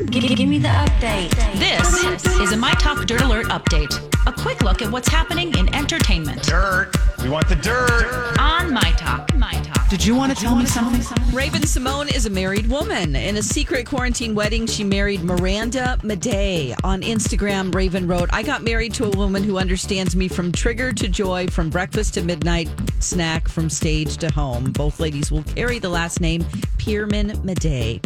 Give, 0.00 0.24
give 0.36 0.48
me 0.48 0.58
the 0.58 0.68
update. 0.68 1.30
This 1.58 2.24
is 2.40 2.52
a 2.52 2.56
My 2.56 2.72
Talk 2.72 3.04
Dirt 3.06 3.20
Alert 3.20 3.46
update. 3.46 3.92
A 4.26 4.32
quick 4.32 4.62
look 4.62 4.80
at 4.80 4.90
what's 4.90 5.08
happening 5.08 5.56
in 5.58 5.72
entertainment. 5.74 6.42
Dirt. 6.44 6.92
We 7.22 7.28
want 7.28 7.48
the 7.48 7.56
dirt. 7.56 8.38
On 8.38 8.72
My 8.72 8.92
Talk. 8.96 9.34
My 9.34 9.52
Talk. 9.52 9.88
Did 9.90 10.04
you 10.04 10.14
want 10.16 10.34
to 10.34 10.42
tell 10.42 10.56
me 10.56 10.64
something? 10.64 11.34
Raven-Symone 11.34 12.14
is 12.14 12.24
a 12.24 12.30
married 12.30 12.66
woman. 12.68 13.14
In 13.14 13.36
a 13.36 13.42
secret 13.42 13.86
quarantine 13.86 14.34
wedding, 14.34 14.66
she 14.66 14.82
married 14.82 15.22
Miranda 15.22 15.98
Maday. 16.02 16.74
On 16.82 17.02
Instagram, 17.02 17.74
Raven 17.74 18.06
wrote, 18.08 18.30
I 18.32 18.42
got 18.42 18.62
married 18.62 18.94
to 18.94 19.04
a 19.04 19.10
woman 19.10 19.44
who 19.44 19.58
understands 19.58 20.16
me 20.16 20.28
from 20.28 20.50
trigger 20.50 20.92
to 20.94 21.08
joy, 21.08 21.48
from 21.48 21.68
breakfast 21.68 22.14
to 22.14 22.22
midnight 22.22 22.70
snack, 23.00 23.46
from 23.48 23.68
stage 23.68 24.16
to 24.18 24.32
home. 24.32 24.72
Both 24.72 24.98
ladies 24.98 25.30
will 25.30 25.42
carry 25.42 25.78
the 25.78 25.90
last 25.90 26.20
name 26.20 26.46
Pierman 26.82 27.30
Madej. 27.44 28.04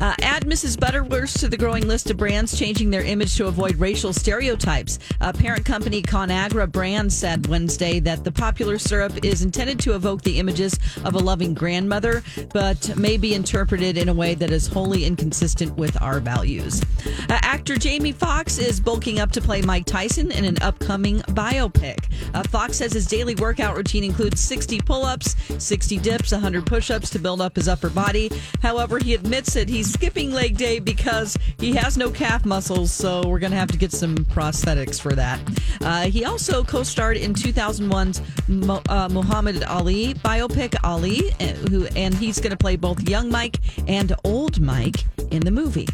Uh, 0.00 0.12
add 0.20 0.44
Mrs. 0.46 0.78
Butterworth 0.80 1.38
to 1.38 1.48
the 1.48 1.56
growing 1.56 1.86
list 1.86 2.10
of 2.10 2.16
brands 2.16 2.58
changing 2.58 2.90
their 2.90 3.02
image 3.02 3.36
to 3.36 3.46
avoid 3.46 3.76
racial 3.76 4.12
stereotypes. 4.12 4.98
Uh, 5.20 5.32
parent 5.32 5.64
company 5.64 6.02
Conagra 6.02 6.70
Brands 6.70 7.16
said 7.16 7.46
Wednesday 7.46 8.00
that 8.00 8.24
the 8.24 8.32
popular 8.32 8.78
syrup 8.78 9.24
is 9.24 9.42
intended 9.42 9.78
to 9.78 9.94
evoke 9.94 10.22
the 10.22 10.40
images 10.40 10.76
of 11.04 11.14
a 11.14 11.18
loving 11.18 11.54
grandmother, 11.54 12.24
but 12.52 12.96
may 12.96 13.16
be 13.16 13.32
interpreted 13.32 13.96
in 13.96 14.08
a 14.08 14.14
way 14.14 14.34
that 14.34 14.50
is 14.50 14.66
wholly 14.66 15.04
inconsistent 15.04 15.76
with 15.76 16.00
our 16.02 16.18
values. 16.18 16.82
Uh, 17.30 17.38
actor 17.42 17.76
Jamie 17.76 18.10
Foxx 18.10 18.58
is 18.58 18.80
bulking 18.80 19.20
up 19.20 19.30
to 19.30 19.40
play 19.40 19.62
Mike 19.62 19.84
Tyson 19.84 20.32
in 20.32 20.44
an 20.44 20.60
upcoming 20.62 21.20
biopic. 21.28 21.98
Uh, 22.34 22.42
Foxx 22.42 22.78
says 22.78 22.92
his 22.92 23.06
daily 23.06 23.36
workout 23.36 23.76
routine 23.76 24.02
includes 24.02 24.40
60 24.40 24.80
pull 24.80 25.04
ups, 25.04 25.36
60 25.62 25.98
dips, 25.98 26.32
100 26.32 26.66
push 26.66 26.90
ups 26.90 27.08
to 27.10 27.20
build 27.20 27.40
up 27.40 27.54
his 27.54 27.68
upper 27.68 27.88
body. 27.88 28.15
However, 28.62 28.98
he 28.98 29.14
admits 29.14 29.54
that 29.54 29.68
he's 29.68 29.92
skipping 29.92 30.32
leg 30.32 30.56
day 30.56 30.78
because 30.78 31.36
he 31.58 31.74
has 31.76 31.96
no 31.96 32.10
calf 32.10 32.44
muscles, 32.44 32.92
so 32.92 33.26
we're 33.26 33.38
going 33.38 33.52
to 33.52 33.58
have 33.58 33.70
to 33.72 33.78
get 33.78 33.92
some 33.92 34.16
prosthetics 34.16 35.00
for 35.00 35.14
that. 35.14 35.40
Uh, 35.80 36.10
he 36.10 36.24
also 36.24 36.64
co 36.64 36.82
starred 36.82 37.16
in 37.16 37.34
2001's 37.34 38.20
Mo- 38.48 38.82
uh, 38.88 39.08
Muhammad 39.10 39.62
Ali 39.64 40.14
biopic, 40.14 40.74
Ali, 40.82 41.30
uh, 41.40 41.46
who, 41.70 41.86
and 41.96 42.14
he's 42.14 42.40
going 42.40 42.50
to 42.50 42.56
play 42.56 42.76
both 42.76 43.08
young 43.08 43.30
Mike 43.30 43.58
and 43.86 44.14
old 44.24 44.60
Mike 44.60 45.04
in 45.30 45.40
the 45.40 45.50
movie. 45.50 45.88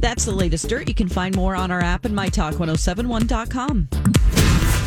That's 0.00 0.24
the 0.24 0.32
latest 0.32 0.68
dirt. 0.68 0.88
You 0.88 0.94
can 0.94 1.08
find 1.08 1.34
more 1.34 1.56
on 1.56 1.70
our 1.70 1.80
app 1.80 2.04
and 2.04 2.14
mytalk1071.com. 2.14 4.43